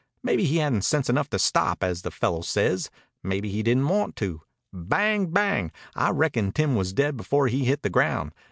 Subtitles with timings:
[0.23, 2.89] Maybe he hadn't sense enough to stop, as the fellow says.
[3.21, 4.41] Maybe he didn't want to.
[4.73, 5.71] Bang bang!
[5.93, 8.31] I reckon Tim was dead before he hit the ground.